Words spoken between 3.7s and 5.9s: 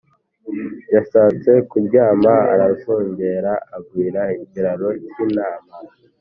agwira ikiraro k’intama